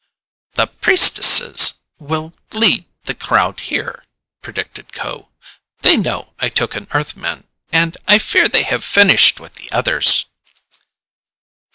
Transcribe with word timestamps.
"The 0.55 0.65
priestesses 0.65 1.75
will 1.99 2.33
lead 2.53 2.85
the 3.03 3.13
crowd 3.13 3.59
here," 3.59 4.03
predicted 4.41 4.91
Kho. 4.93 5.27
"They 5.81 5.95
know 5.95 6.33
I 6.39 6.49
took 6.49 6.75
an 6.75 6.87
Earthman, 6.89 7.45
and 7.71 7.95
I 8.07 8.17
fear 8.17 8.47
they 8.47 8.63
have 8.63 8.83
finished 8.83 9.39
with 9.39 9.53
the 9.53 9.71
others." 9.71 10.25